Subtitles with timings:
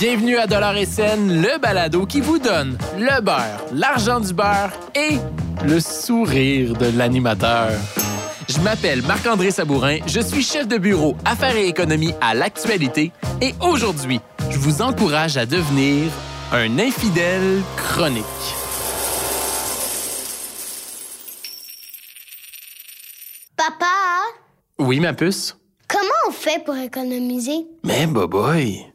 [0.00, 4.72] Bienvenue à Dollar et Scène, le balado qui vous donne le beurre, l'argent du beurre
[4.94, 5.16] et
[5.64, 7.70] le sourire de l'animateur.
[8.48, 13.54] Je m'appelle Marc-André Sabourin, je suis chef de bureau Affaires et économie à l'actualité et
[13.60, 14.20] aujourd'hui,
[14.50, 16.10] je vous encourage à devenir
[16.52, 18.55] un infidèle chronique.
[24.86, 25.56] Oui, ma puce?
[25.88, 27.66] comment on fait pour économiser?
[27.82, 28.86] Mais boy,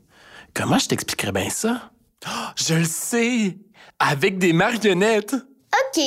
[0.53, 1.91] comment je t'expliquerais bien ça?
[2.25, 3.57] Oh, je le sais!
[3.99, 5.35] Avec des marionnettes!
[5.35, 6.01] OK.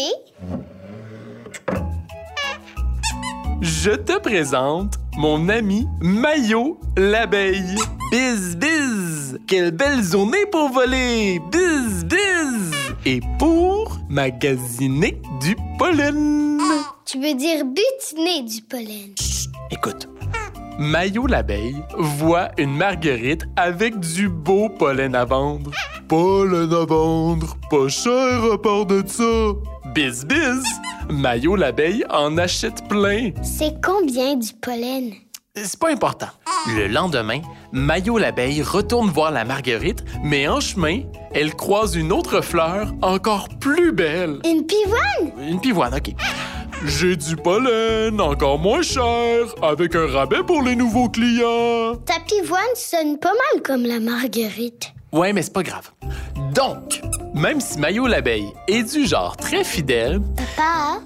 [3.61, 7.77] Je te présente mon ami Mayo l'abeille.
[8.11, 9.39] Biz biz!
[9.47, 11.43] Quelle belle journée pour voler!
[11.53, 12.71] Biz biz!
[13.05, 16.59] Et pour magasiner du pollen.
[17.05, 19.15] Tu veux dire butiner du pollen?
[19.71, 20.09] Écoute.
[20.79, 25.71] Mayo l'abeille voit une marguerite avec du beau pollen à vendre.
[26.09, 29.53] Pollen à vendre, pas cher à part de ça.
[29.95, 30.65] Biz biz!
[31.11, 33.31] Mayo l'abeille en achète plein.
[33.43, 35.13] C'est combien du pollen?
[35.55, 36.27] C'est pas important.
[36.77, 37.41] Le lendemain,
[37.71, 43.49] Mayo l'abeille retourne voir la marguerite, mais en chemin, elle croise une autre fleur encore
[43.61, 44.41] plus belle.
[44.45, 45.49] Une pivoine?
[45.49, 46.13] Une pivoine, OK.
[46.83, 51.97] J'ai du pollen, encore moins cher, avec un rabais pour les nouveaux clients.
[52.05, 54.93] Ta pivoine sonne pas mal comme la marguerite.
[55.13, 55.91] Ouais, mais c'est pas grave.
[56.55, 57.01] Donc,
[57.35, 60.21] même si Mayo l'abeille est du genre très fidèle,
[60.57, 61.01] Papa,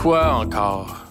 [0.00, 1.05] quoi encore?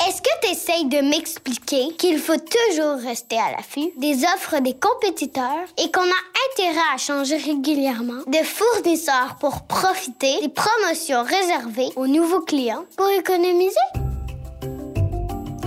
[0.51, 6.01] Essayes de m'expliquer qu'il faut toujours rester à l'affût des offres des compétiteurs et qu'on
[6.01, 12.85] a intérêt à changer régulièrement de fournisseurs pour profiter des promotions réservées aux nouveaux clients
[12.97, 13.75] pour économiser?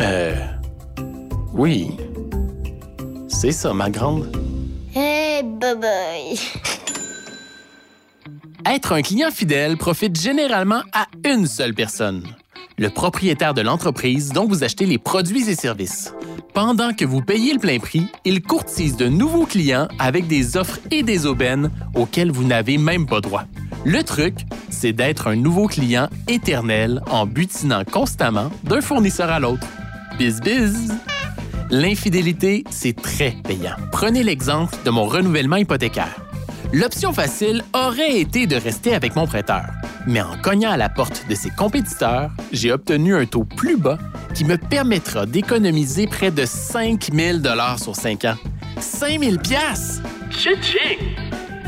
[0.00, 0.34] Euh.
[1.52, 1.90] Oui.
[3.28, 4.30] C'est ça, ma grande.
[4.94, 6.38] Eh, bye bye.
[8.66, 12.22] Être un client fidèle profite généralement à une seule personne,
[12.78, 16.14] le propriétaire de l'entreprise dont vous achetez les produits et services.
[16.54, 20.78] Pendant que vous payez le plein prix, il courtise de nouveaux clients avec des offres
[20.90, 23.44] et des aubaines auxquelles vous n'avez même pas droit.
[23.84, 24.34] Le truc,
[24.70, 29.66] c'est d'être un nouveau client éternel en butinant constamment d'un fournisseur à l'autre.
[30.18, 30.92] Biz biz!
[31.70, 33.76] L'infidélité, c'est très payant.
[33.92, 36.27] Prenez l'exemple de mon renouvellement hypothécaire.
[36.72, 39.64] L'option facile aurait été de rester avec mon prêteur.
[40.06, 43.98] Mais en cognant à la porte de ses compétiteurs, j'ai obtenu un taux plus bas
[44.34, 47.38] qui me permettra d'économiser près de 5 000
[47.78, 48.36] sur 5 ans.
[48.80, 49.36] 5 000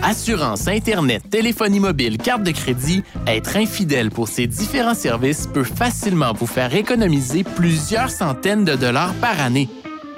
[0.02, 6.34] Assurance, Internet, téléphonie mobile, carte de crédit, être infidèle pour ces différents services peut facilement
[6.34, 9.70] vous faire économiser plusieurs centaines de dollars par année.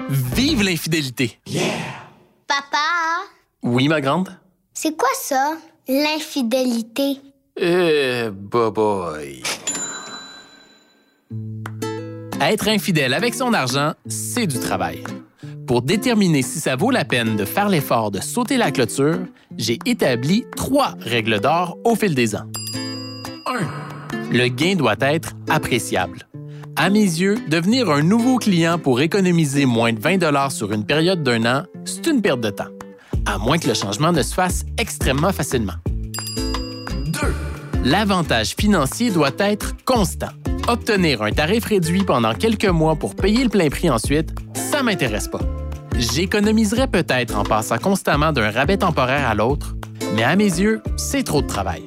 [0.09, 1.39] Vive l'infidélité!
[2.47, 2.77] Papa,
[3.61, 4.42] Oui, ma grande?
[4.73, 5.57] C'est quoi ça,
[5.87, 7.19] l'infidélité?
[7.61, 9.43] Euh, boy.
[12.41, 15.03] Être infidèle avec son argent, c'est du travail.
[15.67, 19.19] Pour déterminer si ça vaut la peine de faire l'effort de sauter la clôture,
[19.57, 22.47] j'ai établi trois règles d'or au fil des ans.
[23.45, 24.31] 1.
[24.31, 26.27] Le gain doit être appréciable.
[26.75, 31.21] À mes yeux, devenir un nouveau client pour économiser moins de 20 sur une période
[31.21, 32.69] d'un an, c'est une perte de temps,
[33.25, 35.73] à moins que le changement ne se fasse extrêmement facilement.
[37.07, 37.19] 2.
[37.83, 40.31] L'avantage financier doit être constant.
[40.67, 45.27] Obtenir un tarif réduit pendant quelques mois pour payer le plein prix ensuite, ça m'intéresse
[45.27, 45.41] pas.
[45.97, 49.75] J'économiserais peut-être en passant constamment d'un rabais temporaire à l'autre,
[50.15, 51.83] mais à mes yeux, c'est trop de travail.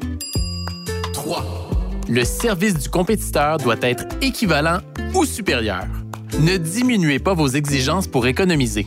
[1.13, 1.45] 3.
[2.09, 4.79] Le service du compétiteur doit être équivalent
[5.15, 5.87] ou supérieur.
[6.41, 8.85] Ne diminuez pas vos exigences pour économiser.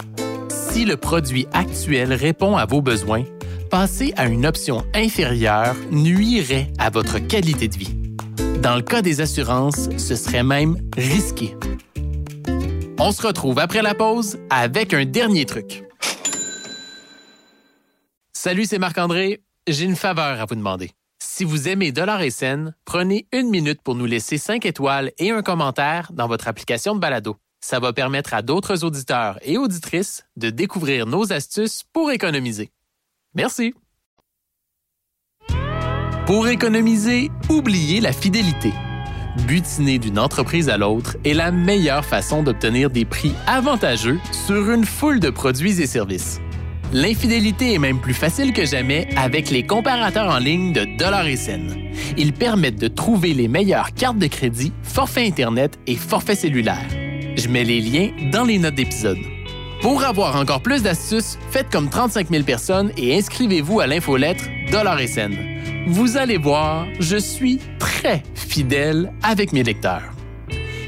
[0.72, 3.24] Si le produit actuel répond à vos besoins,
[3.72, 7.96] passer à une option inférieure nuirait à votre qualité de vie.
[8.62, 11.56] Dans le cas des assurances, ce serait même risqué.
[13.00, 15.84] On se retrouve après la pause avec un dernier truc.
[18.32, 19.42] Salut, c'est Marc-André.
[19.68, 20.92] J'ai une faveur à vous demander.
[21.18, 25.32] Si vous aimez Dollar et Scène, prenez une minute pour nous laisser 5 étoiles et
[25.32, 27.38] un commentaire dans votre application de balado.
[27.70, 32.72] Ça va permettre à d'autres auditeurs et auditrices de découvrir nos astuces pour économiser.
[33.36, 33.76] Merci.
[36.26, 38.74] Pour économiser, oubliez la fidélité.
[39.46, 44.86] Butiner d'une entreprise à l'autre est la meilleure façon d'obtenir des prix avantageux sur une
[44.86, 46.40] foule de produits et services.
[46.92, 51.38] L'infidélité est même plus facile que jamais avec les comparateurs en ligne de Dollar et.
[52.18, 56.99] Ils permettent de trouver les meilleures cartes de crédit, forfaits Internet et forfaits cellulaires.
[57.40, 59.18] Je mets les liens dans les notes d'épisode.
[59.82, 65.00] Pour avoir encore plus d'astuces, faites comme 35 000 personnes et inscrivez-vous à l'infolettre Dollar
[65.00, 65.38] et Scène.
[65.88, 70.12] Vous allez voir, je suis très fidèle avec mes lecteurs.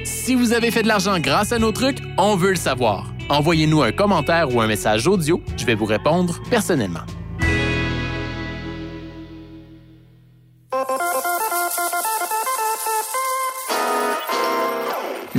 [0.04, 3.14] Si vous avez fait de l'argent grâce à nos trucs, on veut le savoir.
[3.30, 7.06] Envoyez-nous un commentaire ou un message audio, je vais vous répondre personnellement.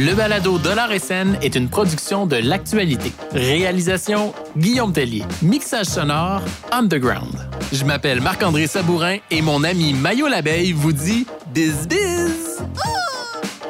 [0.05, 1.01] Le balado Dollar et
[1.43, 3.13] est une production de l'actualité.
[3.31, 5.23] Réalisation Guillaume Tellier.
[5.43, 7.39] Mixage sonore Underground.
[7.73, 12.65] Je m'appelle Marc-André Sabourin et mon ami Mayo Labeille vous dit biz biz.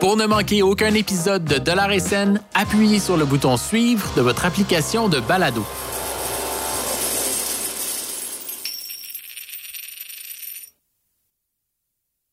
[0.01, 2.01] Pour ne manquer aucun épisode de Dollar et
[2.55, 5.63] appuyez sur le bouton suivre de votre application de balado.